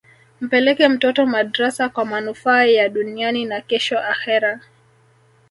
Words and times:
mpeleke 0.41 0.87
mtoto 0.89 1.25
madrasa 1.25 1.89
kwa 1.89 2.05
manufaa 2.05 2.63
ya 2.63 2.89
duniani 2.89 3.45
na 3.45 3.61
kesho 3.61 3.99
akhera 3.99 4.59